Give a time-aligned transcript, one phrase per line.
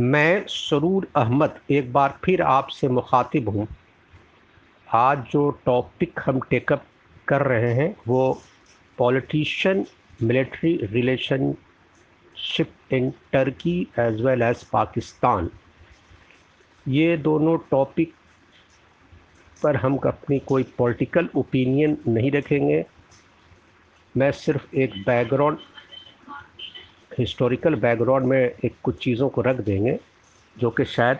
[0.00, 3.66] मैं सरूर अहमद एक बार फिर आपसे मुखातिब हूँ।
[4.88, 6.84] आज जो टॉपिक हम टेकअप
[7.28, 8.42] कर रहे हैं, वो
[8.98, 9.84] politician
[10.22, 15.50] military relationship in Turkey as well as Pakistan
[16.86, 18.14] ये दोनों टॉपिक
[19.62, 22.84] पर हम अपनी कोई पॉलिटिकल ओपिनियन नहीं रखेंगे।
[24.14, 25.58] मैं सिर्फ़ एक बैकग्राउंड
[27.20, 29.98] हिस्टोरिकल बैकग्राउंड में एक कुछ चीज़ों को रख देंगे
[30.56, 31.18] जो कि शायद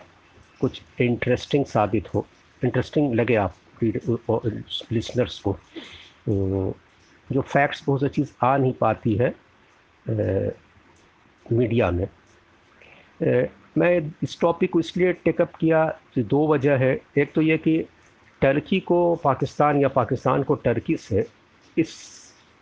[0.59, 2.25] कुछ इंटरेस्टिंग साबित हो।
[2.63, 5.57] इंटरेस्टिंग लगे आप लिसनर्स को।
[7.31, 9.35] जो फैक्ट्स बहुत सी चीज़ आ नहीं पाती है
[10.09, 10.51] ए,
[11.51, 12.07] मीडिया में।
[13.23, 15.85] ए, मैं इस टॉपिक को इसलिए टेकअप किया
[16.17, 17.77] दो वजह है। एक तो ये कि
[18.41, 21.25] टर्की को पाकिस्तान या पाकिस्तान को टर्की से
[21.77, 21.95] इस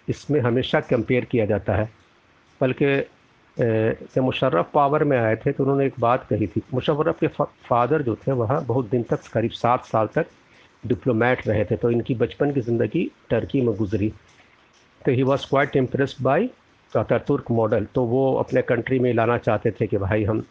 [0.10, 1.90] इसमें हमेशा कंपेयर किया जाता है।
[2.62, 2.86] बल्कि
[3.60, 7.28] जब मुशर्रफ पावर में आए थे तो उन्होंने एक बात कही थी। मुशर्रफ के
[7.68, 10.28] फादर जो थे, वहाँ बहुत दिन तक, करीब सात साल तक
[10.84, 14.10] डिप्लोमेट रहे थे तो इनकी बचपन की ज़िंदगी टर्की में गुजरी।
[15.02, 16.50] तो he was quite impressed by
[16.94, 20.44] Turk model तो वो अपने कंट्री में लाना चाहते थे कि भाई हम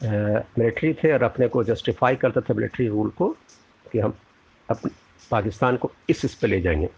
[0.00, 3.28] मिलिट्री थे और अपने को जस्टिफाई करते थे मिलिट्री रूल को
[3.92, 4.14] कि हम
[4.68, 4.90] अपने
[5.30, 6.88] पाकिस्तान को इस इस पे ले जाएँगे।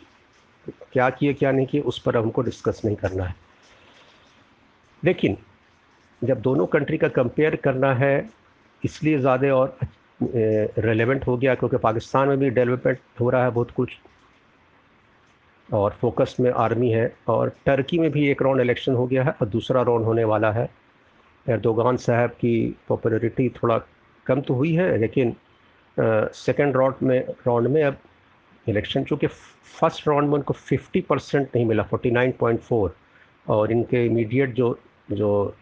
[0.92, 3.34] क्या किए, क्या नहीं किए, उस पर हमको डिस्कस नहीं करना है।
[5.02, 5.36] लेकिन
[6.22, 8.28] जब दोनों कंट्री का कंपेयर करना है,
[8.82, 9.78] इसलिए ज़्यादा और
[10.22, 13.96] रेलेवेंट हो गया, क्योंकि पाकिस्तान में भी डेवलपमेंट हो रहा है बहुत कुछ।
[15.68, 19.34] और फोकस में आर्मी है और टर्की में भी एक राउंड इलेक्शन हो गया है
[19.40, 20.68] और दूसरा राउंड होने वाला है।
[21.46, 23.78] एर्दोगान साहब की पॉपुलरिटी थोड़ा
[24.26, 25.34] कम तो हुई है, लेकिन
[25.96, 27.96] सेकेंड राउंड में राउंड में अब
[28.66, 32.90] इलेक्शन चूँकि फ़र्स्ट राउंड में उनको 50 परसेंट नहीं मिला 49.4
[33.48, 34.78] और इनके इमीडिएट जो
[35.12, 35.56] जो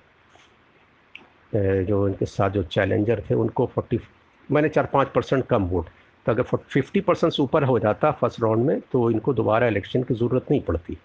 [1.55, 4.01] जो इनके साथ जो चैलेंजर थे, उनको 40
[4.49, 5.89] मैंने चार पाँच परसेंट कम वोट
[6.27, 10.03] तो अगर फिफ्टी परसेंट से ऊपर हो जाता फ़र्स्ट राउंड में तो इनको दोबारा इलेक्शन
[10.03, 10.97] की ज़रूरत नहीं पड़ती।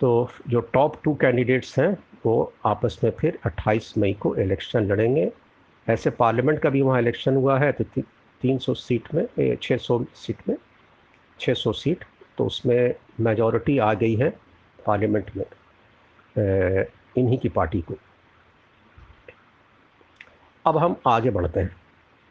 [0.00, 1.96] तो जो टॉप टू कैंडिडेट्स हैं,
[2.26, 5.30] वो आपस में फिर 28 मई को इलेक्शन लड़ेंगे।
[5.86, 7.84] ऐसे पार्लियामेंट का भी वहाँ इलेक्शन हुआ है तो
[8.40, 10.56] तीन सौ सीट में छः सौ सीट में
[11.40, 12.04] छः सौ सीट
[12.38, 14.30] तो उसमें मेजॉरिटी आ गई है
[14.78, 15.44] पार्लियामेंट में।
[17.18, 17.94] इन्हीं की पार्टी को।
[20.66, 21.76] अब हम आगे बढ़ते हैं।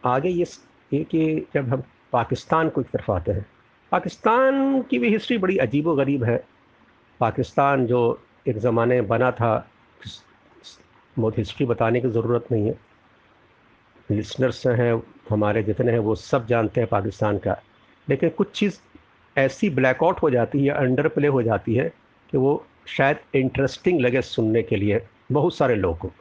[0.05, 0.45] आगे ये
[0.93, 3.45] ये कि जब हम पाकिस्तान को एक तरफ़ आते हैं,
[3.91, 6.45] पाकिस्तान की भी हिस्ट्री बड़ी अजीब गरीब है।
[7.19, 9.69] पाकिस्तान जो एक ज़माने बना था
[11.19, 12.79] बहुत हिस्ट्री बताने की ज़रूरत नहीं है।
[14.11, 17.61] लिसनर्स हैं, हमारे जितने हैं, वो सब जानते हैं पाकिस्तान का।
[18.09, 18.79] लेकिन कुछ चीज़
[19.37, 21.93] ऐसी ब्लैकआउट हो जाती है अंडर प्ले हो जाती है
[22.31, 26.11] कि वो शायद इंटरेस्टिंग लगे सुनने के लिए बहुत सारे लोगों को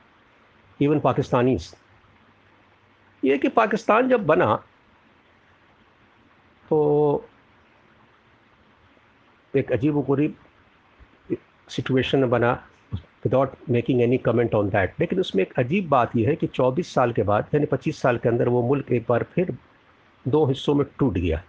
[0.80, 1.58] इवन पाकिस्तानी
[3.24, 4.64] ये कि पाकिस्तान जब बना
[6.68, 7.28] तो
[9.56, 10.36] एक अजीब गरीब
[11.68, 12.52] सिचुएशन बना
[12.94, 16.94] without making any comment on that लेकिन उसमें एक अजीब बात यह है कि 24
[16.94, 19.56] साल के बाद, यानी 25 साल के अंदर वो मुल्क एक बार फिर
[20.28, 21.42] दो हिस्सों में टूट गया।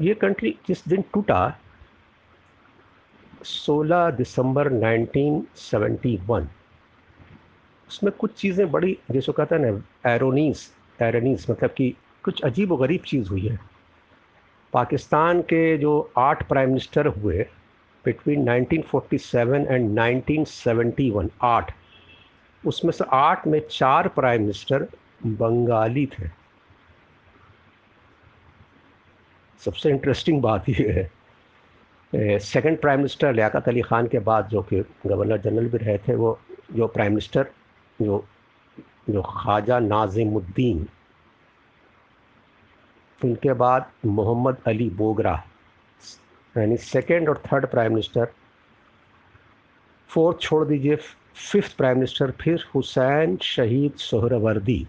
[0.00, 1.58] ये कंट्री जिस दिन टूटा
[3.44, 6.46] 16 दिसंबर 1971
[7.88, 10.72] उसमें कुछ चीज़ें बड़ी जैसे कहता है ना, एरोनीस
[11.02, 13.58] एरोनीस मतलब कि कुछ अजीब व गरीब चीज़ हुई है।
[14.72, 17.46] पाकिस्तान के जो आठ प्राइम मिनिस्टर हुए
[18.04, 21.74] बिटवीन 1947 एंड 1971 आठ।
[22.66, 24.86] उसमें से आठ में चार प्राइम मिनिस्टर
[25.26, 26.28] बंगाली थे।
[29.64, 31.21] सबसे इंटरेस्टिंग बात यह है
[32.12, 36.14] second prime minister Liaquat Ali Khan के बाद जो कि गवर्नर जनरल भी रहे थे,
[36.14, 36.38] वो
[36.74, 37.50] जो प्राइम मिनिस्टर
[37.98, 38.24] जो
[39.10, 40.86] जो ख्वाजा नाजिमुद्दीन
[43.20, 45.34] उनके बाद मोहम्मद अली बोगरा
[46.54, 48.32] यानी सेकेंड और थर्ड प्राइम मिनिस्टर
[50.10, 54.86] फोर्थ छोड़ दीजिए फिफ्थ प्राइम मिनिस्टर फिर हुसैन शहीद सोहरवर्दी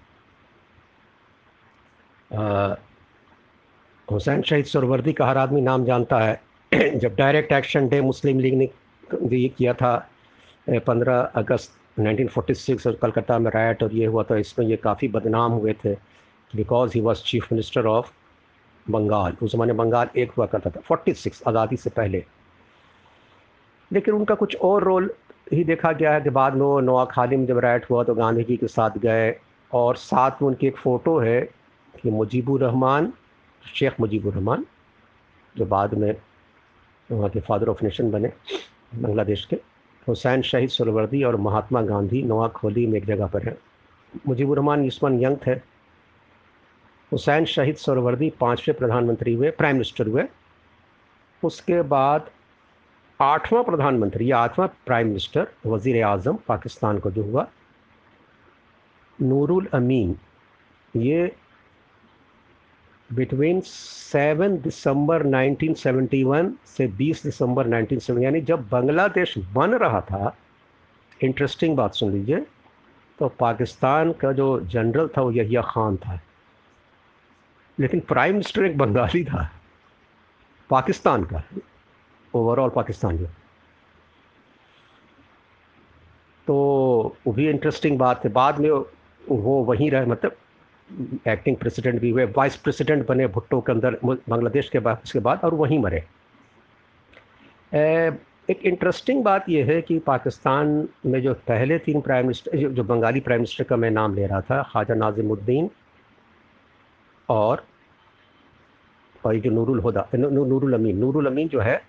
[4.07, 6.41] हुसैन शहीद सोहरवर्दी का हर आदमी नाम जानता है।
[7.01, 8.69] जब direct action day Muslim League ने
[9.31, 9.95] ये किया था
[10.67, 15.51] पंद्रह अगस्त 1946 और कलकत्ता में राइट और ये हुआ था, इसमें ये काफ़ी बदनाम
[15.51, 15.93] हुए थे
[16.53, 18.11] because he was chief minister of
[18.85, 22.23] Bengal उस ज़माने बंगाल एक हुआ करता था 46 आज़ादी से पहले।
[23.91, 25.11] लेकिन उनका कुछ और रोल
[25.53, 28.43] ही देखा गया है, कि बाद में वो नवा खालिम जब राइट हुआ तो गांधी
[28.43, 29.33] जी के साथ गए,
[29.71, 31.41] और साथ में उनकी एक फ़ोटो है
[31.93, 33.13] कि मुजीबुर रहमान,
[33.63, 34.65] शेख मुजीबुर रहमान,
[35.55, 36.15] जो बाद में
[37.11, 38.33] वहाँ के फादर ऑफ़ नेशन बने,
[38.95, 39.55] बांग्लादेश के।
[40.07, 43.57] हुसैन, शहीद सुरवर्दी और महात्मा गांधी नवा खोली में एक जगह पर है।
[44.27, 45.51] मुजीबुररहमान युस्मान यंग थे।
[47.11, 50.23] हुसैन, शहीद सुरवर्दी पाँचवें प्रधानमंत्री हुए, प्राइम मिनिस्टर हुए।
[51.43, 52.29] उसके बाद
[53.21, 57.47] आठवां प्रधानमंत्री या आठवां प्राइम मिनिस्टर वज़ी अजम पाकिस्तान को जो हुआ।
[59.21, 60.15] नूरुल अमीन,
[60.95, 61.35] ये
[63.15, 70.35] बिटवीन सेवन दिसंबर 1971 से 20 दिसंबर 1970 यानी जब बांग्लादेश बन रहा था
[71.23, 72.45] इंटरेस्टिंग बात सुन लीजिए
[73.19, 76.19] तो पाकिस्तान का जो जनरल था वो यहिया खान था।
[77.77, 79.49] लेकिन प्राइम मिनिस्टर एक बंगाली था,
[80.69, 81.43] पाकिस्तान का
[82.33, 83.25] ओवरऑल पाकिस्तान जो
[86.47, 86.55] तो
[87.27, 90.35] वो भी इंटरेस्टिंग बात है, बाद में वो वहीं रहे मतलब
[91.27, 95.39] एक्टिंग प्रेसिडेंट भी हुए वाइस प्रेसिडेंट बने भुट्टो के अंदर बांग्लादेश के बाद उसके बाद
[95.43, 96.03] और वहीं मरे।
[98.49, 103.19] एक इंटरेस्टिंग बात यह है कि पाकिस्तान में जो पहले तीन प्राइम मिनिस्टर जो, बंगाली
[103.19, 105.69] प्राइम मिनिस्टर का मैं नाम ले रहा था ख्वाजा नाजिमुद्दीन
[107.29, 107.65] और
[109.25, 111.81] और जो नूरुल हुदा नूरुल अमीन नूरुल अमीन जो है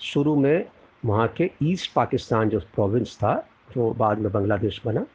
[0.00, 0.66] शुरू में
[1.04, 3.34] वहाँ के ईस्ट पाकिस्तान जो प्रोविंस था
[3.74, 5.06] जो बाद में बांग्लादेश बना।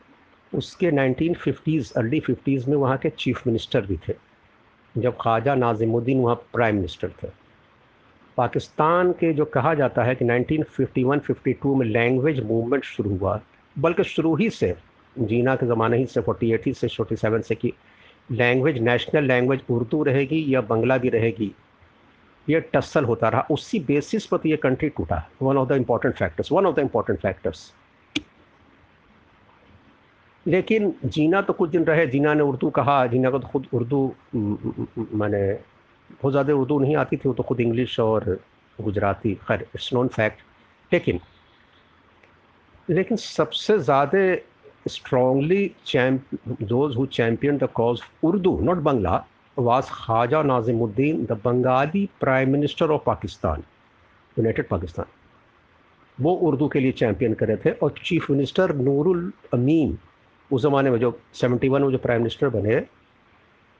[0.54, 4.14] उसके 1950s अर्ली 50s में वहाँ के चीफ मिनिस्टर भी थे।
[4.96, 7.28] जब ख्वाजा नाजिमुद्दीन वहाँ प्राइम मिनिस्टर थे।
[8.38, 13.40] पाकिस्तान के जो कहा जाता है कि 1951-52 में लैंग्वेज मूवमेंट शुरू हुआ,
[13.76, 14.76] बल्कि शुरू ही से,
[15.16, 17.74] जीना के ज़माने ही से 48 से 47 से कि
[18.32, 21.52] लैंग्वेज, नेशनल लैंग्वेज उर्दू रहेगी या बंगला भी रहेगी,
[22.48, 26.16] ये टसल होता रहा। उसी बेसिस पर तो ये कंट्री टूटा। One of the important
[26.16, 27.72] factors one of the important factors
[30.46, 34.14] लेकिन जीना तो कुछ दिन रहे, जीना ने उर्दू कहा, जीना को तो खुद उर्दू
[34.36, 35.54] मैंने
[36.12, 38.40] बहुत ज़्यादा उर्दू नहीं आती थी, वो तो खुद इंग्लिश और
[38.80, 40.42] गुजराती, खैर इट्स नॉन फैक्ट
[40.92, 41.20] लेकिन
[42.88, 46.22] लेकिन सबसे ज़्यादा strongly champ
[46.64, 49.26] those who champion the cause Urdu not Bangla
[49.58, 53.64] was Khwaja Nazimuddin the Bengali prime minister of Pakistan
[54.38, 55.06] united Pakistan,
[56.18, 59.98] वो उर्दू के लिए चैम्पियन करे थे, और चीफ मिनिस्टर नूरुल अमीन
[60.54, 62.86] उस ज़माने में जो 71 में जो प्राइम मिनिस्टर बने,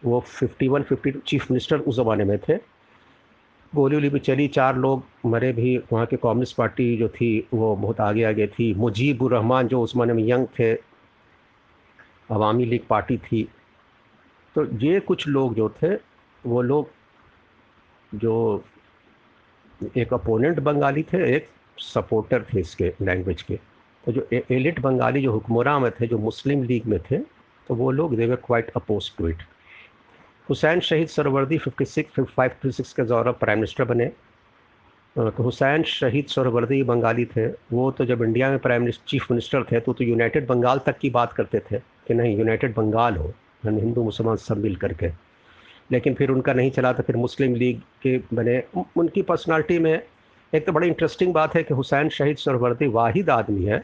[0.06, 2.56] वो 51 50 चीफ मिनिस्टर उस ज़माने में थे।
[3.76, 7.76] गोली वोली भी चली, चार लोग मरे भी। वहाँ के कम्युनिस्ट पार्टी जो थी, वो
[7.76, 10.74] बहुत आगे आगे थी। मुजीबुर रहमान जो उस ज़माने में यंग थे,
[12.32, 13.50] अवामी लीग पार्टी थी।
[14.56, 15.96] तो ये कुछ लोग जो थे,
[16.46, 16.90] वो लोग
[18.16, 18.64] जो
[19.98, 23.60] एक अपोनेंट बंगाली थे, एक सपोर्टर थे इसके लैंग्वेज के।
[24.06, 27.18] तो जो एलिट बंगाली जो हुक्मरान में थे, जो मुस्लिम लीग में थे
[27.70, 29.44] तो वो लोग they were quite oppose to it
[30.48, 34.06] Hussain Shaheed Suhrawardy 56 56 के दौरा प्राइम मिनिस्टर बने।
[35.16, 39.64] तो हुसैन शहीद सरवर्दी बंगाली थे। वो तो जब इंडिया में प्राइम मिनिस्टर चीफ मिनिस्टर
[39.64, 43.34] थे तो तो यूनाइटेड बंगाल तक की बात करते थे कि नहीं यूनाइटेड बंगाल हो
[43.66, 45.12] हिंदू मुसलमान सब मिल करके।
[45.92, 50.02] लेकिन फिर उनका नहीं चला तो फिर मुस्लिम लीग के बने। उनकी पर्सनालिटी में
[50.54, 53.84] एक तो बड़ी इंटरेस्टिंग बात है कि हुसैन शहीद सरवर्दी वाहिद आदमी है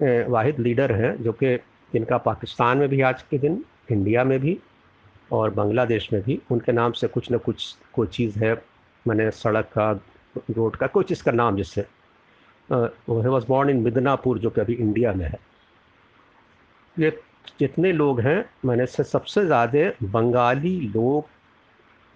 [0.00, 1.56] वाहिद लीडर हैं, जो कि
[1.92, 3.62] जिनका पाकिस्तान में भी आज के दिन,
[3.92, 4.58] इंडिया में भी
[5.32, 8.54] और बांग्लादेश में भी। उनके नाम से कुछ ना कुछ, कोई चीज़ है,
[9.06, 9.90] मैंने सड़क का,
[10.50, 11.84] रोड का, कोई चीज़ का नाम जिससे।
[12.70, 15.38] वॉज़ बॉर्न इन मिदनापुर, जो कि अभी इंडिया में है।
[16.96, 17.10] ये
[17.60, 21.28] जितने लोग हैं, मैंने से सबसे ज़्यादा बंगाली लोग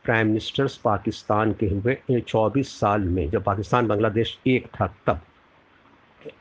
[0.05, 5.21] प्राइम मिनिस्टर्स पाकिस्तान के हुए चौबीस साल में, जब पाकिस्तान बांग्लादेश एक था तब।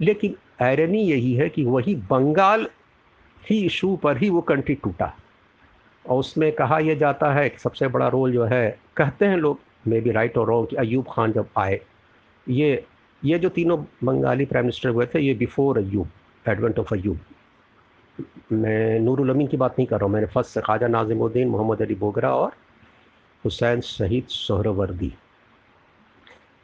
[0.02, 2.68] लेकिन आयरनी यही है कि वही बंगाल
[3.50, 5.14] ही इशू पर ही वो कंट्री टूटा।
[6.06, 9.60] और उसमें कहा यह जाता है कि सबसे बड़ा रोल जो है, कहते हैं लोग
[9.88, 11.80] मे बी राइट और रॉन्ग कि अयूब खान जब आए,
[12.48, 12.86] ये
[13.22, 16.10] ये जो तीनों बंगाली प्राइम मिनिस्टर हुए थे, ये before Ayub
[16.46, 17.20] advent of Ayub.
[18.52, 21.82] मैं नूरुल अमीन की बात नहीं कर रहा हूँ, मैंने फ़र्स्ट से ख्वाजा नाजिमुद्दीन, मोहम्मद
[21.82, 22.52] अली बोगरा और
[23.44, 25.14] हुसैन शहीद सोहरवर्दी।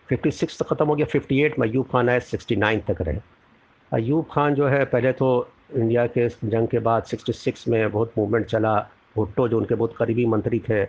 [0.09, 3.19] 56 तक ख़त्म हो गया 58 में अयूब खान आए 69 तक रहे।
[3.91, 8.45] अयूब खान जो है, पहले तो इंडिया के जंग के बाद 66 में बहुत मूवमेंट
[8.45, 8.77] चला।
[9.15, 10.83] भुट्टो जो उनके बहुत करीबी मंत्री थे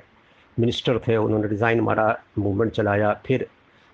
[0.57, 2.07] मिनिस्टर थे, उन्होंने रिज़ाइन मारा
[2.39, 3.47] मूवमेंट चलाया। फिर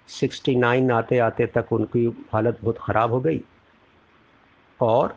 [0.09, 3.41] 69 आते आते तक उनकी हालत बहुत ख़राब हो गई
[4.81, 5.17] और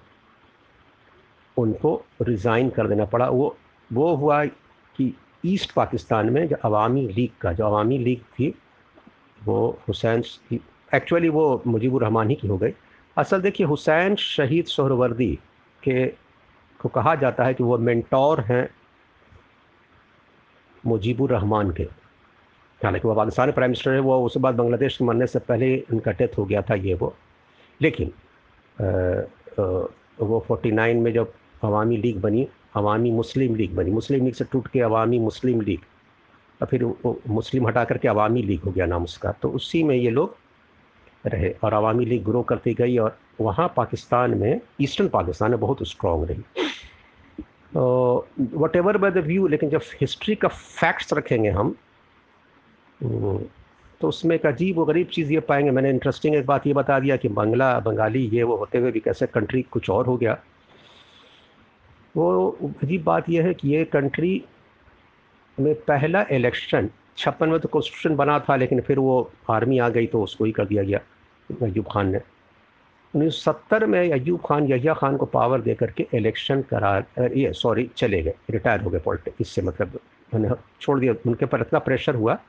[1.58, 3.56] उनको रिज़ाइन कर देना पड़ा। वो
[3.92, 5.14] वो हुआ कि
[5.46, 8.54] ईस्ट पाकिस्तान में जो अवामी लीग का, जो अवामी लीग थी,
[9.42, 10.60] वो हुसैन की
[10.96, 12.74] एक्चुअली वो मुजीबुर रहमान ही की हो गई।
[13.18, 15.40] असल देखिए हुसैन शहीद सोहरवर्दी
[15.84, 16.06] के
[16.82, 18.70] को कहा जाता है कि वो मेंटोर हैं
[20.86, 21.84] मुजीबुर रहमान के।
[22.84, 26.12] हालाँकि वो पाकिस्तान प्राइम मिनिस्टर है वो उसके बाद बांग्लादेश के मरने से पहले उनका
[26.12, 27.16] डेथ हो गया था ये वो।
[27.82, 28.12] लेकिन
[28.82, 28.86] आ,
[29.64, 29.88] आ,
[30.20, 31.34] वो 49 में जब
[31.64, 35.80] अवामी लीग बनी अवामी मुस्लिम लीग बनी मुस्लिम लीग से टूट के अवामी मुस्लिम लीग
[36.62, 36.86] और फिर
[37.28, 40.38] मुस्लिम हटा करके अवामी लीग हो गया नाम उसका तो उसी में ये लोग
[41.30, 45.88] रहे और अवामी लीग ग्रो करती गई और वहाँ पाकिस्तान में, ईस्टर्न पाकिस्तान में बहुत
[45.88, 46.44] स्ट्रॉन्ग रही।
[48.56, 51.76] Whatever by the view लेकिन जब हिस्ट्री का फैक्ट्स रखेंगे हम
[54.02, 57.00] तो उसमें एक अजीब व गरीब चीज़ ये पाएँगे। मैंने इंटरेस्टिंग एक बात ये बता
[57.00, 60.38] दिया कि बंगला, बंगाली ये वो होते हुए भी कैसे कंट्री कुछ और हो गया।
[62.16, 62.50] वो
[62.84, 64.44] अजीब बात यह है कि ये कंट्री
[65.58, 70.08] में पहला इलेक्शन छप्पन में तो कॉन्स्टिट्यूशन बना था, लेकिन फिर वो आर्मी आ गई
[70.08, 71.00] तो उसको ही कर दिया गया।
[71.50, 72.22] अयूब खान ने।
[73.14, 77.90] उन्नीस सत्तर में अयूब खान यहिया खान को पावर दे करके इलेक्शन करा ये सॉरी
[77.98, 80.00] चले गए रिटायर हो गए पॉलिटिक्स इससे मतलब
[80.34, 80.50] मैंने
[80.82, 82.40] छोड़ दिया उनके पर इतना प्रेशर हुआ। आ,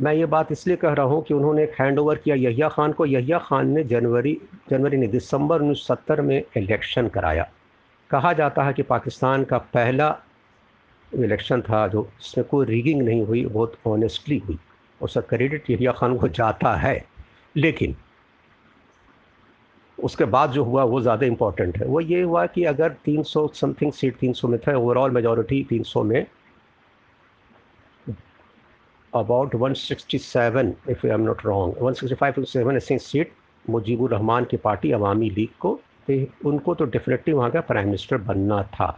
[0.00, 2.92] मैं ये बात इसलिए कह रहा हूँ कि उन्होंने एक हैंड ओवर किया यहिया खान
[2.92, 5.86] को। यहिया खान ने जनवरी जनवरी नहीं दिसंबर उन्नीस
[6.20, 7.48] में इलेक्शन कराया।
[8.10, 10.08] कहा जाता है कि पाकिस्तान का पहला
[11.24, 14.58] इलेक्शन था, जो इसमें कोई रीगिंग नहीं हुई, बहुत ऑनेस्टली हुई।
[15.00, 17.04] उसका क्रेडिट यहिया खान को जाता है,
[17.54, 17.94] लेकिन
[19.98, 23.92] उसके बाद जो हुआ, वो ज़्यादा इंपॉर्टेंट है। वो ये हुआ कि अगर 300 समथिंग
[23.92, 26.26] सीट 300 में था ओवरऑल मेजॉरिटी 300 में
[29.12, 33.32] about 167 if I am not wrong 165 to 7 ऐसी सीट
[33.64, 35.70] मुजीबुर रहमान की पार्टी, अवामी लीग को
[36.46, 38.88] उनको तो डेफिनेटली वहाँ का प्राइम मिनिस्टर बनना था।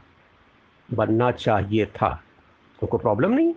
[0.88, 2.09] बनना चाहिए था।
[2.80, 3.54] तो कोई प्रॉब्लम नहीं।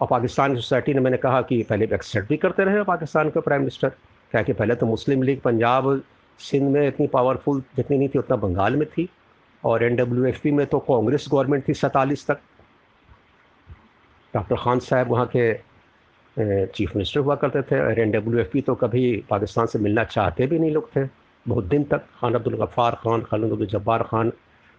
[0.00, 3.40] और पाकिस्तान की सोसाइटी ने मैंने कहा कि पहले एक्सेप्ट भी करते रहे पाकिस्तान के
[3.40, 3.88] प्राइम मिनिस्टर
[4.30, 6.02] क्या कि पहले तो मुस्लिम लीग पंजाब,
[6.40, 9.08] सिंध में इतनी पावरफुल जितनी नहीं थी, उतना बंगाल में थी।
[9.64, 12.38] और एनडब्ल्यूएफपी में तो कांग्रेस गवर्नमेंट थी सैतालीस तक।
[14.34, 15.52] डॉक्टर खान साहब वहाँ के
[16.66, 20.70] चीफ मिनिस्टर हुआ करते थे। और एन तो कभी पाकिस्तान से मिलना चाहते भी नहीं
[20.70, 24.30] लोग थे। बहुत दिन तक खान अब्दुल गफ़ार खान खान अब्दुल जब्बार खान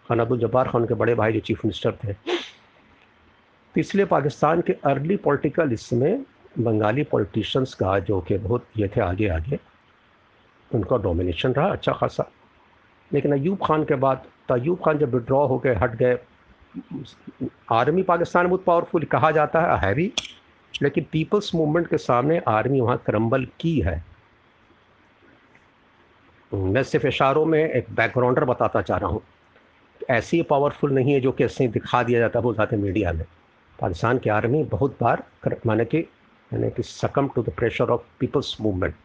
[0.06, 4.74] खान अब्दुल जब्बार खान के बड़े भाई जो चीफ मिनिस्टर थे। तो इसलिए पाकिस्तान के
[4.86, 6.26] अर्ली पॉलिटिकल इसमें
[6.60, 9.60] बंगाली पॉलिटिशियंस का जो कि बहुत ये थे आगे आगे,
[10.72, 12.30] उनका डोमिनेशन रहा अच्छा खासा।
[13.12, 16.18] लेकिन अयूब खान के बाद तो अयूब खान जब विड्रॉ हो गए हट गए,
[17.72, 20.12] आर्मी पाकिस्तान बहुत पावरफुल कहा जाता है है भी,
[20.82, 24.04] लेकिन पीपल्स मूवमेंट के सामने आर्मी वहाँ क्रम्बल की है।
[26.56, 29.22] मैं सिर्फ़ इशारों में एक बैकग्राउंडर बताता चाह रहा हूँ।
[30.02, 33.26] ऐसी पावरफुल नहीं है जो कि ऐसे दिखा दिया जाता है बहुत ज़्यादा मीडिया में।
[33.80, 35.24] पाकिस्तान की आर्मी बहुत बार
[35.66, 38.96] माने कि, यानी कि succumb to the pressure of people's movement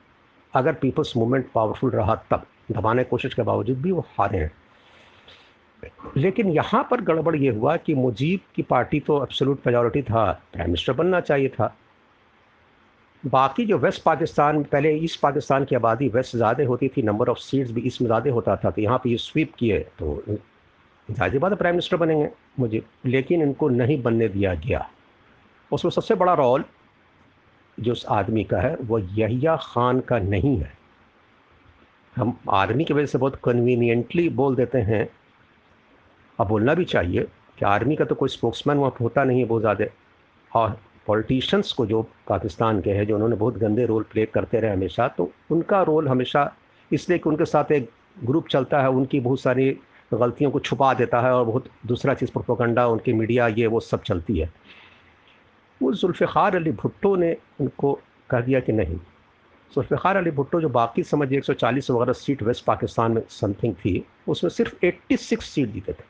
[0.54, 4.52] अगर पीपल्स मूवमेंट पावरफुल रहा तब, दबाने कोशिश के बावजूद भी वो हारे हैं।
[6.16, 10.68] लेकिन यहाँ पर गड़बड़ ये हुआ कि मुजीब की पार्टी तो एब्सोलूट मेजॉरिटी था प्राइम
[10.68, 11.74] मिनिस्टर बनना चाहिए था।
[13.22, 17.38] बाकी जो वेस्ट पाकिस्तान, पहले ईस्ट पाकिस्तान की आबादी वेस्ट ज़्यादा होती थी नंबर ऑफ़
[17.38, 20.22] सीट्स भी ईस्ट में ज़्यादा होता था तो यहाँ पे ये स्वीप किए तो
[21.08, 24.86] ज़ाहिर बात प्राइम मिनिस्टर बनेंगे मुझे, लेकिन इनको नहीं बनने दिया गया।
[25.70, 26.64] उसमें सबसे बड़ा रोल
[27.78, 30.72] जो उस आदमी का है, वो यहिया खान का नहीं है।
[32.14, 35.08] हम आर्मी की वजह से बहुत कन्वीनियंटली बोल देते हैं,
[36.38, 37.22] अब बोलना भी चाहिए
[37.58, 39.84] कि आर्मी का तो कोई स्पोक्समैन वहाँ होता नहीं है बहुत ज़्यादा।
[40.50, 40.78] और
[41.10, 45.08] पॉलिटिशियंस को जो पाकिस्तान के हैं, जो उन्होंने बहुत गंदे रोल प्ले करते रहे हमेशा
[45.08, 46.50] तो उनका रोल हमेशा
[46.90, 47.88] इसलिए कि उनके साथ एक
[48.24, 49.70] ग्रुप चलता है, उनकी बहुत सारी
[50.14, 54.02] गलतियों को छुपा देता है और बहुत दूसरा चीज़ प्रोपोगंडा उनकी मीडिया ये वो सब
[54.02, 54.50] चलती है।
[55.80, 57.92] वो जुल्फ़ार अली भुट्टो ने उनको
[58.30, 58.96] कह दिया कि नहीं।
[59.72, 63.74] जुल्फ़ार अली भुट्टो जो बाकी समझिए एक सौ चालीस वगैरह सीट वेस्ट पाकिस्तान में समथिंग
[63.74, 66.04] थी, उसमें सिर्फ़ एट्टी सिक्स सीट जीते थे।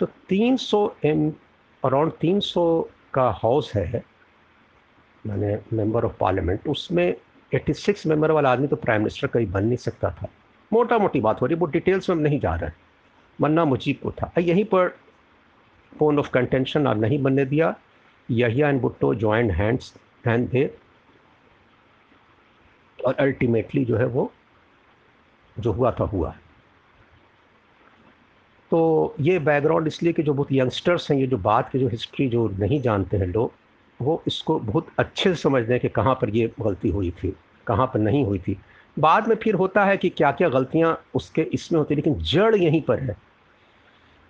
[0.00, 1.30] तो 300 एम
[1.82, 2.64] अराउंड 300
[3.14, 4.02] का हाउस है,
[5.26, 7.14] मैंने मेंबर ऑफ़ पार्लियामेंट उसमें
[7.54, 10.28] 86 मेंबर वाला आदमी तो प्राइम मिनिस्टर कहीं बन नहीं सकता था।
[10.72, 12.76] मोटा मोटी बात हो रही है वो डिटेल्स में हम नहीं जा रहे हैं।
[13.40, 14.88] बनना मुजीब को था। यहीं पर
[15.98, 17.74] पोन ऑफ़ कंटेंशन अब नहीं बनने दिया।
[18.30, 19.94] Yahya and Bhutto joint hands
[20.26, 20.74] hand दे
[23.06, 24.32] और अल्टीमेटली जो है वो,
[25.58, 26.34] जो हुआ था, हुआ।
[28.70, 32.28] तो ये बैकग्राउंड इसलिए कि जो बहुत यंगस्टर्स हैं, ये जो बात की जो हिस्ट्री
[32.28, 33.52] जो नहीं जानते हैं लोग,
[34.00, 37.34] वो इसको बहुत अच्छे से समझ दें कि कहाँ पर ये गलती हुई थी,
[37.66, 38.56] कहाँ पर नहीं हुई थी।
[38.96, 42.80] बाद में फिर होता है कि क्या क्या गलतियाँ उसके इसमें होती लेकिन जड़ यहीं
[42.82, 43.16] पर है।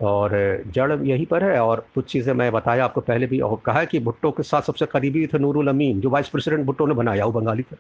[0.01, 0.33] और
[0.67, 3.99] जड़ यहीं पर है और कुछ चीज़ें मैं बताया आपको पहले भी, और कहा कि
[4.01, 7.33] भुट्टो के साथ सबसे करीबी थे नूरुल अमीन, जो वाइस प्रेसिडेंट भुट्टो ने बनाया वो
[7.33, 7.77] बंगाली थे।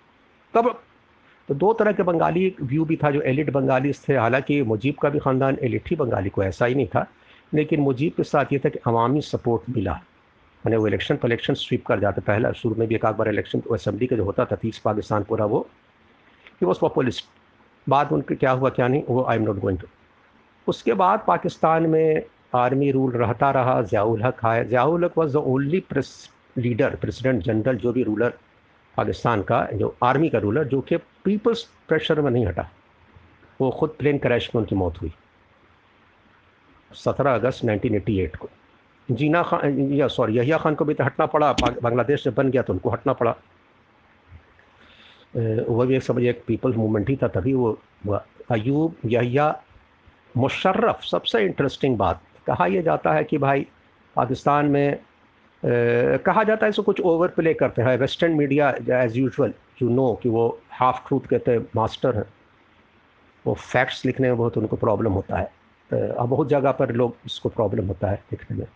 [0.55, 0.75] तब
[1.50, 5.09] तो दो तरह के बंगाली व्यू भी था जो एलिट बंगाली थे। हालाँकि मुजीब का
[5.11, 7.07] भी ख़ानदान एलिट ही बंगाली को ऐसा ही नहीं था,
[7.52, 9.92] लेकिन मुजीब के साथ ये था कि अवामी सपोर्ट मिला।
[10.64, 13.61] मैंने वो इलेक्शन पर इलेक्शन स्वीप कर जाते पहला, शुरू में भी एक बार इलेक्शन
[13.61, 15.66] तो असेंबली का जो होता था, तीस पाकिस्तान पूरा वो
[16.61, 17.25] ही वॉज़ पॉपुलिस्ट
[17.87, 19.87] बाद उनके क्या हुआ, क्या नहीं, वो I am not going to
[20.66, 22.23] उसके बाद पाकिस्तान में
[22.54, 27.42] आर्मी रूल रहता रहा, ज़ियाउल हक आए Ziaul Haq was the only press leader president
[27.45, 28.35] general जो भी रूलर
[29.00, 32.69] पाकिस्तान का जो आर्मी का रूलर जो कि पीपल्स प्रेशर में नहीं हटा,
[33.61, 35.12] वो खुद प्लेन क्रैश में उनकी मौत हुई।
[36.90, 38.49] 17 अगस्त 1988 को।
[39.09, 41.52] जीना खान, या सॉरी, यहिया खान को भी तो हटना पड़ा
[41.83, 43.35] बांग्लादेश से बन गया तो उनको हटना पड़ा।
[45.69, 47.78] वह भी एक समझ एक पीपल्स मूवमेंट ही था, तभी वो
[48.50, 49.62] अयूब, यहिया,
[50.37, 53.66] मुशर्रफ, सबसे इंटरेस्टिंग बात। कहा यह जाता है कि भाई,
[54.16, 55.00] पाकिस्तान में
[55.62, 58.71] कहा जाता है, इसको कुछ ओवर प्ले करते हैं। Western media
[59.02, 59.52] as usual
[59.83, 62.25] you know कि वो हाफ़ ट्रूथ कहते हैं मास्टर हैं।
[63.45, 65.52] वो फैक्ट्स लिखने में बहुत उनको प्रॉब्लम होता है।
[65.90, 68.67] अब बहुत जगह पर लोग इसको प्रॉब्लम होता है लिखने में।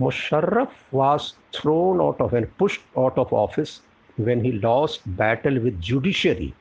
[0.00, 3.80] Musharraf was thrown out of and push out of office
[4.20, 6.52] when he lost battle with judiciary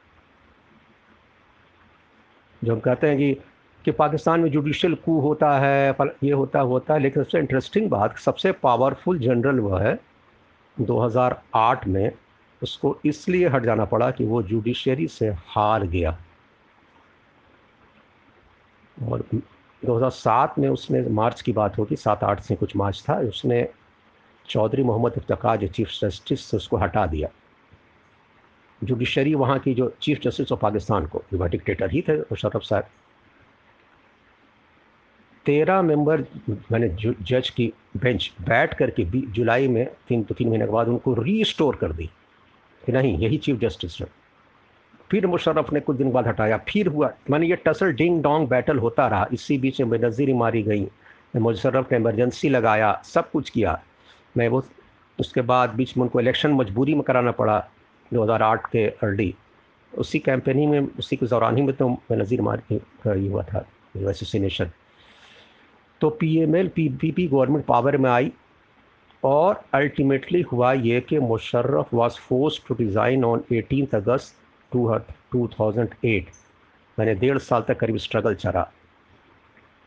[2.61, 3.37] जो हम कहते हैं कि
[3.85, 8.17] कि पाकिस्तान में जुडिशल कू होता है ये होता होता है, लेकिन सबसे इंटरेस्टिंग बात,
[8.17, 9.99] सबसे पावरफुल जनरल वह है
[10.79, 12.11] 2008 में
[12.63, 16.17] उसको इसलिए हट जाना पड़ा कि वो जुडिशरी से हार गया।
[19.09, 19.23] और
[19.85, 23.67] 2007 में उसने मार्च की बात होगी, सात आठ से कुछ मार्च था, उसने
[24.49, 27.29] चौधरी मोहम्मद इफ्तार जो चीफ जस्टिस से उसको हटा दिया।
[28.83, 32.83] जुडिशरी वहाँ की जो चीफ जस्टिस ऑफ़ पाकिस्तान को डिक्टेटर ही थे मुशरफ साहब।
[35.45, 40.71] तेरह मेंबर मैंने जज की बेंच बैठ करके जुलाई में, तीन तो तीन महीने के
[40.71, 42.09] बाद उनको रीस्टोर कर दी।
[42.85, 44.07] कि नहीं, यही चीफ जस्टिस है।
[45.11, 48.77] फिर मुशर्रफ ने कुछ दिन बाद हटाया। फिर हुआ, मैंने ये टसल डिंग डोंग बैटल
[48.77, 50.87] होता रहा। इसी बीच में बेनज़ीरी मारी गई।
[51.35, 53.83] मुशर्रफ ने इमरजेंसी लगाया, सब कुछ किया।
[54.37, 54.63] मैं वो,
[55.19, 57.67] उसके बाद बीच में उनको इलेक्शन मजबूरी में कराना पड़ा
[58.13, 59.35] 2008 के अर्ली
[59.97, 62.75] उसी कैंपेनिंग में, उसी के दौरान ही में तो बेनज़ीर मारी,
[63.07, 63.65] ये हुआ था।
[63.97, 64.69] एसोसिनेशन
[66.01, 68.31] तो P M L P P P government power में आई
[69.23, 74.35] और अल्टीमेटली हुआ ये कि Musharraf was force to resign on eighteen August
[74.71, 76.29] two thousand eight
[76.97, 78.69] मैंने डेढ़ साल तक करीब स्ट्रगल चला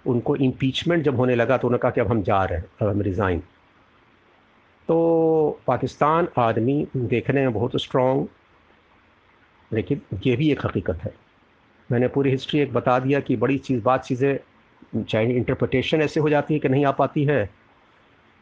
[0.05, 2.89] उनको इम्पीचमेंट जब होने लगा तो उन्होंने कहा कि अब हम जा रहे हैं, अब
[2.89, 3.43] हम रिज़ाइन
[4.89, 8.29] तो पाकिस्तान आदमी देखने में बहुत स्ट्रॉन्ग
[9.71, 11.13] लेकिन ये भी एक हकीकत है।
[11.91, 14.39] मैंने पूरी हिस्ट्री एक बता दिया कि बड़ी चीज़, बात चीज़ें
[14.97, 17.51] चाहे इंटरप्रटेशन ऐसे हो जाती है कि नहीं आ पाती है।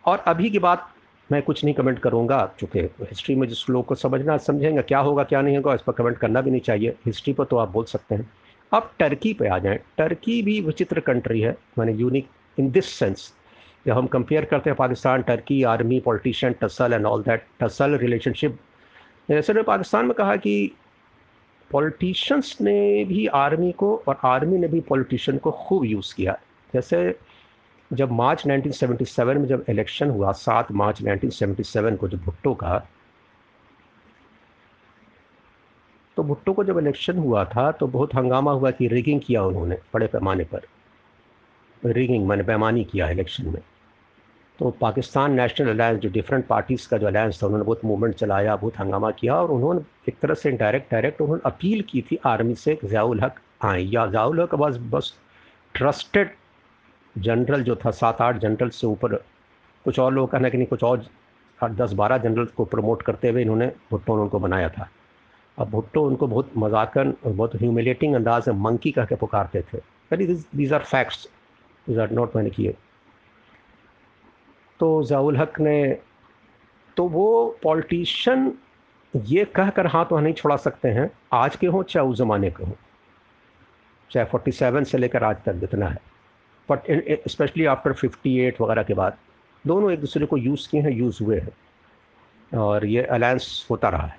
[0.04, 0.88] और अभी की बात
[1.32, 5.24] मैं कुछ नहीं कमेंट करूँगा, चूँकि हिस्ट्री में जिस लोग को समझना, समझेंगे क्या होगा,
[5.24, 7.84] क्या नहीं होगा, इस पर कमेंट करना भी नहीं चाहिए। हिस्ट्री पर तो आप बोल
[7.84, 8.30] सकते हैं।
[8.72, 13.32] अब टर्की पे आ जाएँ। टर्की भी विचित्र कंट्री है। मैंने यूनिक इन दिस सेंस
[13.86, 18.58] जब हम कंपेयर करते हैं Pakistan Turkey army politician tussle and all that tussle relationship
[19.30, 20.72] जैसे पाकिस्तान में कहा कि
[21.70, 26.38] पॉलिटिशियंस ने भी आर्मी को और आर्मी ने भी पॉलिटिशियन को खूब यूज़ किया।
[26.74, 27.18] जैसे
[27.92, 32.86] जब मार्च 1977 में जब इलेक्शन हुआ, सात मार्च 1977 को जब भुट्टो का
[36.16, 39.76] तो भुट्टो को जब इलेक्शन हुआ था तो बहुत हंगामा हुआ कि रिगिंग किया उन्होंने,
[39.94, 40.62] बड़े पैमाने पर।
[41.84, 43.60] रिगिंग मैंने पैमानी किया इलेक्शन में।
[44.58, 48.54] तो पाकिस्तान नेशनल अलायंस, जो डिफरेंट पार्टीज़ का जो अलायंस था, उन्होंने बहुत मूवमेंट चलाया,
[48.56, 52.54] बहुत हंगामा किया और उन्होंने एक तरह से डायरेक्ट डायरेक्ट उन्होंने अपील की थी आर्मी
[52.54, 55.12] से ज़ियाउल हक आए। या ज़ियाउल हक बस बस
[55.74, 56.30] ट्रस्टेड
[57.14, 59.14] जनरल जो था सात आठ जनरल से ऊपर।
[59.84, 61.06] कुछ और लोग कहना कि नहीं, कुछ और
[61.58, 64.88] आठ, दस, बारह जनरल को प्रमोट करते हुए इन्होंने भुट्टो ने उनको बनाया था।
[65.58, 70.16] अब भुट्टो उनको बहुत मजाकन और बहुत ह्यूमिलेटिंग अंदाज में मंकी कह के पुकारते थे।
[70.16, 71.26] These are facts
[71.86, 72.74] these are not मैंने किए।
[74.80, 75.98] तो जयाउल हक ने
[76.96, 78.52] तो वो पॉलिटिशियन
[79.16, 82.50] ये कह कर हाथ वहाँ नहीं छोड़ा सकते हैं, आज के हों, चाहे उस ज़माने
[82.50, 82.72] के हों।
[84.10, 85.98] चाहे फोर्टी सेवन से लेकर आज तक जितना है।
[86.70, 86.80] बट
[87.28, 89.16] स्पेशली आफ्टर 58 वगैरह के बाद,
[89.66, 91.56] दोनों एक दूसरे को यूज़ किए हैं यूज़ हुए हैं।
[92.58, 94.18] और ये अलायंस होता रहा है।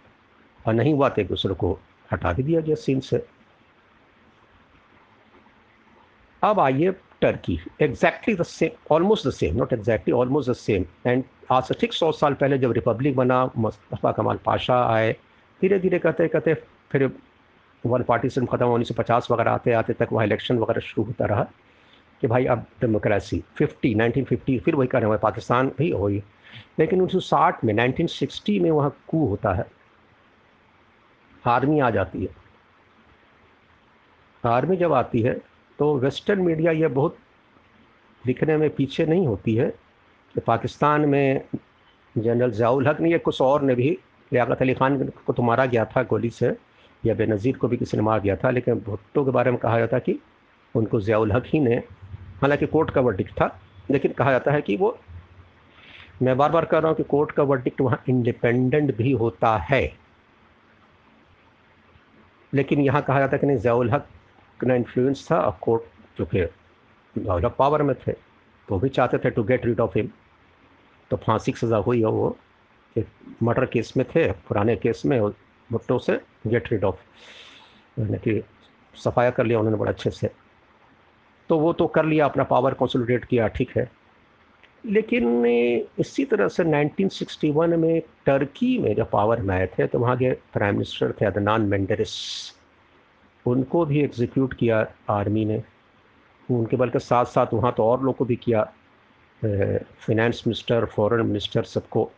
[0.68, 1.80] और नहीं हुआ तो एक दूसरे को
[2.12, 3.26] हटा भी दिया गया सीन से।
[6.44, 7.60] अब आइए Turkey.
[7.82, 11.94] Exactly the same almost the same not exactly almost the same and आज से ठीक
[11.94, 15.12] सौ साल पहले जब रिपब्लिक बना, मुस्तफ़ा कमाल पाशा आए
[15.62, 16.54] धीरे धीरे कहते कहते
[16.92, 17.12] फिर वन
[17.84, 21.26] पार्टी पार्टीशन ख़त्म उन्नीस सौ पचास वगैरह आते आते तक वहाँ इलेक्शन वगैरह शुरू होता
[21.26, 21.44] रहा
[22.22, 26.24] कि भाई अब डेमोक्रेसी 50 1950 फिर वही कर रहे हैं पाकिस्तान भी हो ही
[26.80, 29.66] लेकिन उन्नीस सौ साठ में 1960 में वहाँ कू होता है।
[31.44, 32.36] आर्मी आ जाती है।
[34.44, 35.40] आर्मी जब आती है
[35.80, 37.18] तो वेस्टर्न मीडिया ये बहुत
[38.24, 39.70] लिखने में पीछे नहीं होती है।
[40.36, 41.42] कि पाकिस्तान में
[42.16, 43.90] जनरल ज़ियाउल हक ने या कुछ और ने भी,
[44.32, 46.56] लियाकत अली ख़ान को तो मारा गया था गोली से,
[47.04, 49.80] या बेनज़ीर को भी किसी ने मार दिया था, लेकिन भुट्टो के बारे में कहा
[49.80, 50.20] जाता कि
[50.76, 51.76] उनको ज़ियाउल हक ही ने,
[52.42, 53.60] हालाँकि कोर्ट का वर्डिक्ट था,
[53.92, 54.98] लेकिन कहा जाता है कि वो,
[56.22, 59.82] मैं बार बार कह रहा हूँ कि कोर्ट का वर्डिक्ट वहाँ इंडिपेंडेंट भी होता है।
[62.54, 64.08] लेकिन यहाँ कहा जाता है कि नहीं, ज़ियाउल हक
[64.64, 66.46] का इन्फ्लुएंस था और कोर्ट जो कि
[67.16, 68.12] ज़ियाउल पावर में थे
[68.68, 70.10] तो भी चाहते थे to get rid of him
[71.12, 72.36] तो फांसी की सज़ा हुई है वो
[72.96, 73.08] एक
[73.44, 75.20] मर्डर केस में थे, पुराने केस में
[75.70, 76.96] भुट्टो से गेट रीड ऑफ़
[78.00, 78.42] यानी कि
[78.94, 80.30] सफाया कर लिया उन्होंने बड़ा अच्छे से।
[81.50, 83.90] तो वो तो कर लिया, अपना पावर कंसोलिडेट किया, ठीक है।
[84.86, 85.46] लेकिन
[86.00, 90.32] इसी तरह से 1961 में टर्की में जब पावर में आए थे तो वहाँ के
[90.54, 92.14] प्राइम मिनिस्टर थे अदनान मेंडरिस
[93.48, 95.62] उनको भी एग्जीक्यूट किया आर्मी ने।
[96.50, 98.64] उनके बल्कि साथ साथ वहाँ तो और लोग को भी किया
[99.42, 102.10] फिनेंस मिनिस्टर फॉरेन मिनिस्टर सबको।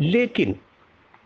[0.00, 0.54] लेकिन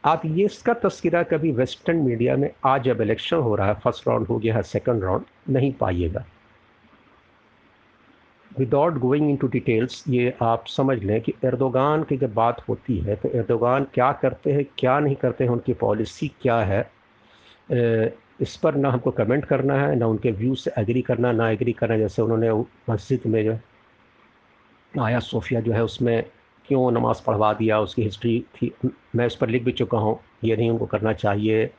[0.05, 4.09] आप ये इसका तस्करा कभी वेस्टर्न मीडिया में आज जब इलेक्शन हो रहा है फ़र्स्ट
[4.09, 6.25] राउंड हो गया है सेकंड राउंड नहीं पाइएगा।
[8.51, 13.17] विदाउट गोइंग इनटू डिटेल्स ये आप समझ लें कि एर्दोगान की जब बात होती है
[13.17, 16.83] तो एर्दोगान क्या करते हैं, क्या नहीं करते हैं, उनकी पॉलिसी क्या है?
[18.41, 21.73] इस पर ना हमको कमेंट करना है, ना उनके व्यू से एग्री करना, ना एग्री
[21.73, 22.51] करना, जैसे उन्होंने
[22.91, 23.59] मस्जिद में जो
[25.03, 26.25] आया सोफिया जो है उसमें
[26.67, 28.73] क्यों नमाज़ पढ़वा दिया, उसकी हिस्ट्री थी,
[29.17, 31.71] मैं उस पर लिख भी चुका हूँ, ये नहीं उनको करना चाहिए।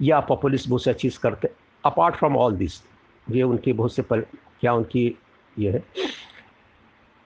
[0.00, 1.48] या पॉपुलिस्ट बहुत से चीज़ करते
[1.84, 2.82] अपार्ट फ्रॉम ऑल दिस
[3.30, 4.20] ये उनकी बहुत से पर,
[4.60, 5.18] क्या उनकी
[5.58, 5.82] ये है?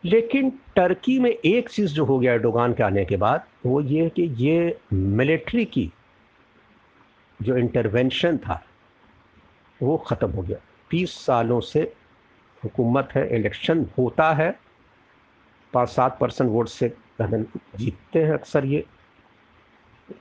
[0.05, 4.09] लेकिन टर्की में एक चीज़ जो हो गया डोगान के आने के बाद, वो ये
[4.09, 5.91] कि ये मिलिट्री की
[7.43, 8.63] जो इंटरवेंशन था
[9.83, 10.59] वो ख़त्म हो गया।
[10.91, 11.93] तीस सालों से
[12.65, 14.59] हुकूमत है, इलेक्शन होता है,
[15.73, 16.89] पाँच सात परसेंट वोट से
[17.23, 18.85] जीतते हैं अक्सर ये।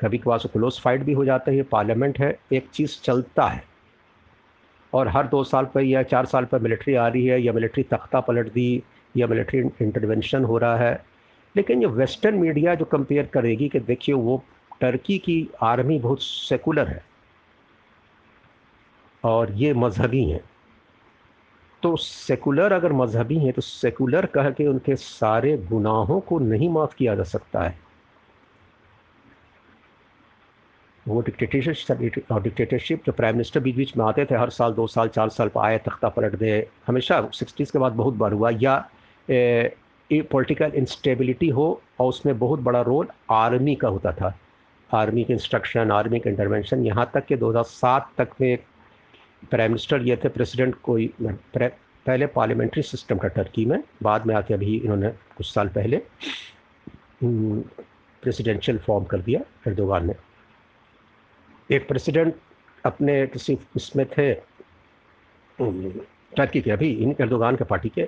[0.01, 3.63] कभी कभार क्लोज फाइट भी हो जाता है, ये पार्लियामेंट है, एक चीज़ चलता है।
[4.93, 7.83] और हर दो साल पर या चार साल पर मिलिट्री आ रही है, या मिलिट्री
[7.83, 8.83] तख्ता पलट दी,
[9.17, 11.05] या मिलिट्री इंटरवेंशन हो रहा है।
[11.55, 14.43] लेकिन ये वेस्टर्न मीडिया जो कंपेयर करेगी कि देखिए वो
[14.81, 17.10] टर्की की आर्मी बहुत सेकुलर है।
[19.23, 20.41] और ये मजहबी हैं।
[21.83, 26.95] तो सेकुलर अगर मजहबी हैं तो सेकुलर कह के उनके सारे गुनाहों को नहीं माफ़
[26.95, 27.79] किया जा सकता है।
[31.05, 34.87] वो डिक्टेटरशिप और डिक्टेटरशिप जो प्राइम मिनिस्टर बीच बीच में आते थे, हर साल, दो
[34.87, 38.49] साल, चार साल पर आए, तख्ता पलट दे हमेशा सिक्सटीज़ के बाद बहुत बार हुआ,
[38.53, 38.77] या
[40.31, 44.33] पॉलिटिकल इंस्टेबिलिटी हो, और उसमें बहुत बड़ा रोल आर्मी का होता था।
[44.89, 48.57] आर्मी के इंस्ट्रक्शन आर्मी के इंटरवेंशन यहाँ तक कि 2007 तक में
[49.49, 54.53] प्राइम मिनिस्टर ये थे प्रेसिडेंट कोई पहले पार्लियामेंट्री सिस्टम था टर्की में, बाद में आके
[54.53, 56.01] अभी इन्होंने कुछ साल पहले
[57.23, 60.15] प्रेसिडेंशियल फॉर्म कर दिया एर्दोगान ने।
[61.69, 62.35] एक प्रेसिडेंट
[62.85, 64.33] अपने किसी इसमें थे
[66.37, 68.07] टर्की के अभी, इन एर्दोगान के पार्टी के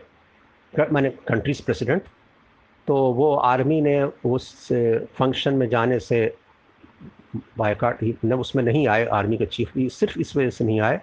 [0.91, 2.03] मैंने कंट्रीज़ प्रेसिडेंट
[2.87, 4.67] तो वो आर्मी ने उस
[5.17, 6.35] फ़ंक्शन में जाने से
[7.57, 10.79] बायकाट ही, न, उसमें नहीं आए आर्मी के चीफ भी सिर्फ़ इस वजह से नहीं
[10.81, 10.99] आए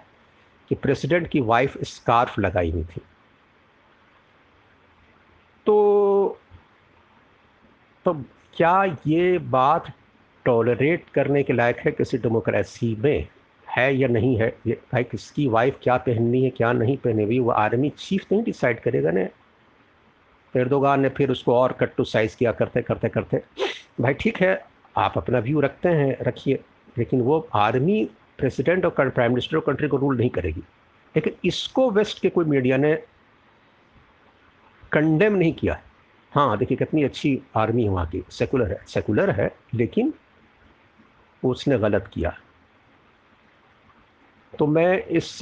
[0.71, 3.01] कि प्रेसिडेंट की वाइफ स्कार्फ लगाई हुई थी।
[5.65, 6.39] तो
[8.05, 8.13] तो
[8.53, 9.91] क्या ये बात
[10.45, 13.27] टॉलरेट करने के लायक है किसी डेमोक्रेसी में?
[13.77, 14.57] है या नहीं है?
[14.67, 18.43] ये भाई किसकी वाइफ क्या पहननी है, क्या नहीं पहनी हुई वो आर्मी चीफ नहीं
[18.43, 19.27] डिसाइड करेगा ना।
[20.59, 23.43] एर्दोगान ने फिर उसको और कट टू साइज़ किया करते करते करते।
[24.01, 24.65] भाई ठीक है,
[24.97, 26.59] आप अपना व्यू रखते हैं, रखिए।
[26.97, 28.09] लेकिन वो आर्मी
[28.41, 30.61] प्रेसिडेंट और प्राइम मिनिस्टर ऑफ़ कंट्री को रूल नहीं करेगी।
[31.15, 32.95] लेकिन इसको वेस्ट के कोई मीडिया ने
[34.91, 35.83] कंडेम नहीं किया है।
[36.31, 40.13] हाँ देखिए, कितनी अच्छी आर्मी है वहाँ की सेकुलर है सेकुलर है, लेकिन
[41.43, 42.33] उसने गलत किया।
[44.53, 45.37] तो मैं इस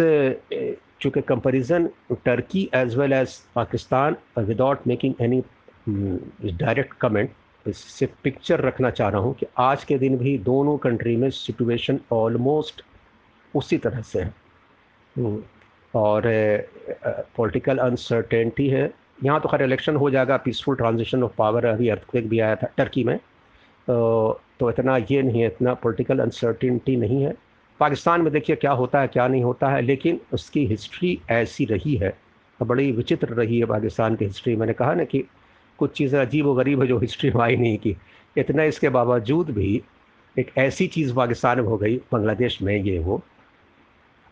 [1.02, 1.90] चूँकि comparison
[2.26, 5.42] Turkey as well as Pakistan without making any
[5.90, 7.32] direct comment
[7.66, 12.00] इससे पिक्चर रखना चाह रहा हूँ कि आज के दिन भी दोनों कंट्री में सिचुएशन
[12.14, 12.84] ऑलमोस्ट
[13.54, 14.34] उसी तरह से है।
[15.16, 15.42] हम्म,
[15.94, 16.24] और
[17.38, 18.92] पॉलिटिकल अनसर्टेनिटी है।
[19.24, 22.68] यहाँ तो खैर इलेक्शन हो जाएगा पीसफुल ट्रांजिशन ऑफ़ पावर अभी अर्थक्वेक भी आया था
[22.78, 27.34] टर्की में। तो, तो इतना ये नहीं है इतना पॉलिटिकल अनसर्टेनिटी नहीं है।
[27.80, 31.96] पाकिस्तान में देखिए क्या होता है क्या नहीं होता है लेकिन उसकी हिस्ट्री ऐसी रही
[31.96, 32.14] है
[32.60, 35.24] बड़ी विचित्र रही है पाकिस्तान की हिस्ट्री मैंने कहा ना कि
[35.80, 37.96] कुछ चीज़ें अजीब व गरीब है जो हिस्ट्री में आई नहीं की
[38.38, 39.82] इतना इसके बावजूद भी
[40.36, 43.22] एक ऐसी चीज़ पाकिस्तान में हो गई बांग्लादेश में ये वो।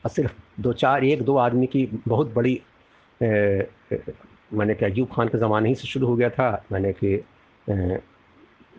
[0.04, 2.62] और सिर्फ़ दो चार, एक दो आदमी की बहुत बड़ी
[3.22, 7.24] मैंने कि अयूब खान के ज़माने ही से शुरू हो गया था। मैंने कि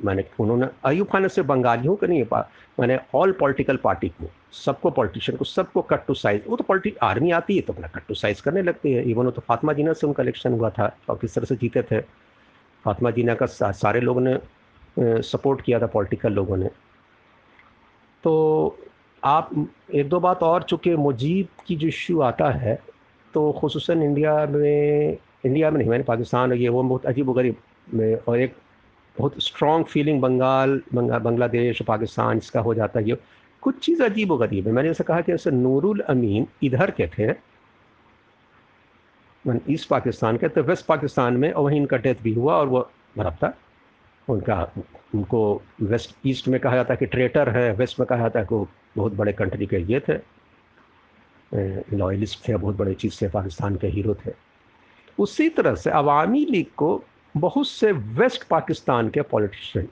[0.04, 2.42] मैंने उन्होंने अयूब खान से बंगालियों को नहीं है
[2.81, 6.98] मैंने ऑल पॉलिटिकल पार्टी को, सबको पॉलिटिशियन को, सबको कट टू साइज़ वो तो पॉलिटिक
[7.02, 9.72] आर्मी आती है तो अपना कट टू साइज़ करने लगती है। इवन वो तो फातिमा
[9.72, 12.00] जीना से उनका इलेक्शन हुआ था और किस तरह से जीते थे?
[12.85, 16.68] फातिमा जीना का सारे लोगों ने सपोर्ट किया था पॉलिटिकल लोगों ने।
[18.24, 18.78] तो
[19.24, 19.50] आप
[19.94, 22.78] एक दो बात और, चूँकि मुजीब की जो इशू आता है
[23.35, 27.57] तो खसूस इंडिया में इंडिया में नहीं, मैंने पाकिस्तान और ये वो बहुत अजीब गरीब
[27.94, 28.54] में, और एक
[29.16, 33.16] बहुत स्ट्रॉन्ग फीलिंग बंगाल बांग्लादेश, पाकिस्तान, इसका हो जाता है ये।
[33.62, 37.31] कुछ चीज़ अजीब गरीब है। मैंने ऐसा कहा कि जैसे नूरुल अमीन इधर के थे
[39.70, 42.88] ईस्ट पाकिस्तान के तो वेस्ट पाकिस्तान में, और वहीं इनका डेथ भी हुआ, और वो
[43.18, 43.54] मरब था।
[44.28, 44.72] उनका,
[45.14, 48.46] उनको वेस्ट ईस्ट में कहा जाता है कि ट्रेटर है, वेस्ट में कहा जाता है
[48.46, 48.66] कि
[48.98, 50.18] बहुत बड़े कंट्री के ये थे।
[51.96, 54.32] लॉयलिस्ट थे, बहुत बड़े चीज़ थे, पाकिस्तान के हीरो थे।
[55.18, 59.88] उसी तरह से अवामी लीग को बहुत से वेस्ट पाकिस्तान के पॉलिटिशियन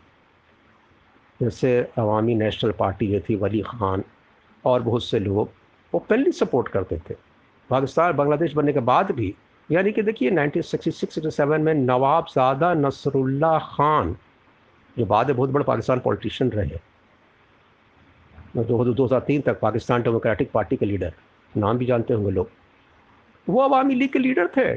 [1.41, 4.03] जैसे अवामी नेशनल पार्टी ये थी, वली ख़ान
[4.65, 5.51] और बहुत से लोग,
[5.93, 7.15] वो पहले सपोर्ट करते थे।
[7.71, 9.35] पाकिस्तान, बांग्लादेश बनने के बाद भी,
[9.69, 14.17] यानी कि देखिए 1966-67 में नवाब ज़ादा नसरुल्ला ख़ान,
[14.97, 16.79] जो बाद में बहुत बड़े पाकिस्तान पॉलिटिशियन रहे।
[18.57, 21.13] दो हज़ार तीन तक पाकिस्तान डेमोक्रेटिक पार्टी के लीडर,
[21.53, 22.51] नाम भी जानते होंगे लोग।
[23.47, 24.69] वो अवामी लीग के लीडर थे।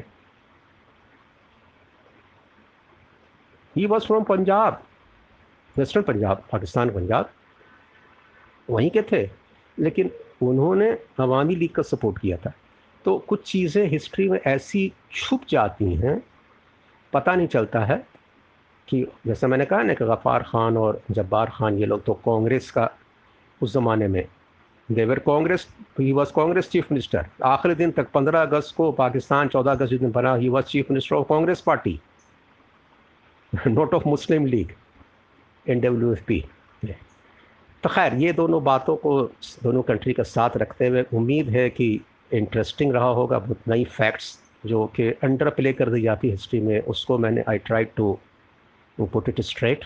[3.75, 4.81] He was from Punjab
[5.75, 7.29] western Punjab, Pakistan Punjab,
[8.67, 9.29] वहीं के थे।
[9.77, 10.11] लेकिन
[10.41, 10.89] उन्होंने
[11.19, 12.53] अवामी लीग का सपोर्ट किया था।
[13.05, 16.21] तो कुछ चीज़ें हिस्ट्री में ऐसी छुप जाती हैं,
[17.13, 17.97] पता नहीं चलता है
[18.87, 22.71] कि जैसे मैंने कहा ना कि गफ़ार ख़ान और जब्बार ख़ान, ये लोग तो कांग्रेस
[22.71, 22.89] का
[23.61, 24.23] उस ज़माने में।
[24.89, 25.67] They were Congress
[25.99, 29.99] he was Congress chief minister आखिरी दिन तक 15 अगस्त को पाकिस्तान 14 अगस्त जिस
[29.99, 31.99] दिन बना he was chief minister of Congress party
[33.53, 34.71] not of Muslim League
[35.65, 36.43] N W F P
[37.83, 39.11] तो खैर, ये दोनों बातों को
[39.63, 41.85] दोनों कंट्री का साथ रखते हुए उम्मीद है कि
[42.33, 46.79] इंटरेस्टिंग रहा होगा। बहुत नई फैक्ट्स जो कि अंडर प्ले कर दी जाती हिस्ट्री में,
[46.81, 48.17] उसको मैंने I try to
[48.97, 49.85] put it straight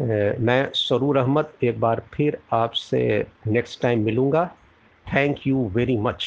[0.00, 3.00] मैं सरूर अहमद एक बार फिर आपसे
[3.46, 4.44] नेक्स्ट टाइम मिलूँगा।
[5.06, 6.26] थैंक यू वेरी मच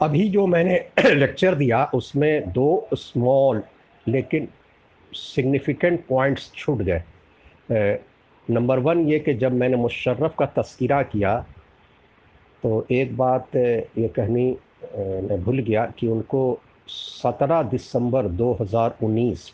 [0.00, 0.74] अभी जो मैंने
[1.14, 3.62] लेक्चर दिया, उसमें दो स्मॉल
[4.06, 4.48] लेकिन
[5.12, 7.02] सिग्निफिकेंट पॉइंट्स छूट गए।
[8.48, 11.34] नंबर वन ये कि जब मैंने मुशर्रफ का तस्करा किया
[12.62, 14.46] तो एक बात ये कहनी
[14.96, 16.40] मैं भूल गया कि उनको
[16.88, 19.50] 17 दिसंबर 2019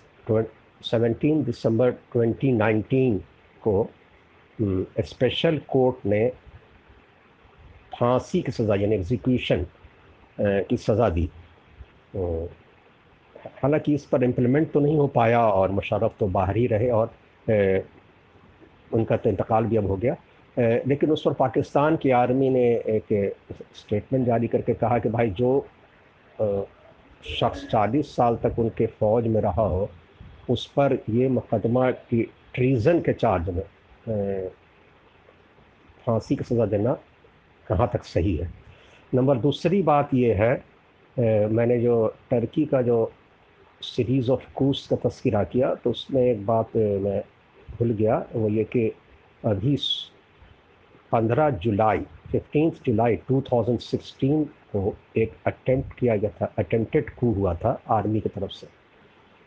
[0.85, 3.21] 17 दिसंबर 2019
[3.63, 3.89] को
[4.59, 6.29] स्पेशल कोर्ट ने
[7.99, 9.67] फांसी की सज़ा, यानी एग्जीक्यूशन
[10.41, 11.29] की सज़ा दी।
[13.63, 17.11] हालाँकि इस पर इम्प्लीमेंट तो नहीं हो पाया और मुशरफ तो बाहर ही रहे और
[18.95, 20.17] उनका तो इंतकाल भी अब हो गया।
[20.87, 23.37] लेकिन उस पर पाकिस्तान की आर्मी ने एक
[23.77, 25.67] स्टेटमेंट जारी करके कहा कि भाई जो
[27.31, 29.89] शख्स चालीस साल तक उनके फ़ौज में रहा हो
[30.51, 32.23] उस पर ये मुकदमा की
[32.55, 34.49] ट्रीज़न के चार्ज में
[36.07, 36.93] फांसी की सज़ा देना
[37.67, 38.51] कहाँ तक सही है?
[39.15, 40.53] नंबर दूसरी बात ये है
[41.19, 43.13] ए, मैंने जो टर्की का जो
[43.83, 47.21] सीरीज़ ऑफ़ कूस का तस्करा किया तो उसमें एक बात मैं
[47.71, 48.93] भूल गया वो ये कि
[49.45, 49.77] अभी
[51.15, 51.99] 15 जुलाई
[52.33, 58.29] 15 जुलाई 2016 को एक अटेम्प्ट किया गया था अटेम्प्टेड कू हुआ था आर्मी की
[58.29, 58.84] तरफ़ से।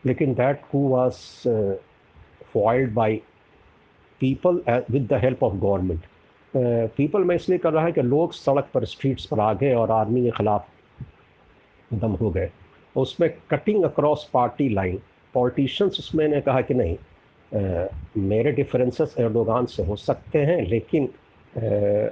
[0.06, 1.14] लेकिन that coup was
[2.52, 3.16] foiled by
[4.20, 6.02] people with the help of government
[6.96, 9.90] people में इसलिए कर रहा है कि लोग सड़क पर स्ट्रीट्स पर आ गए और
[9.90, 12.50] आर्मी के ख़िलाफ़ दम हो गए।
[12.96, 15.00] उसमें cutting across party line
[15.34, 21.08] politicians उसमें ने कहा कि नहीं आ, मेरे डिफरेंसेस एर्दोगान से हो सकते हैं लेकिन
[21.56, 22.08] आ,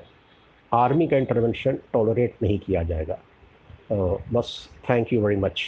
[0.72, 3.96] आर्मी का इंटरवेंशन टॉलरेट नहीं किया जाएगा। आ,
[4.32, 5.62] बस थैंक यू वेरी मच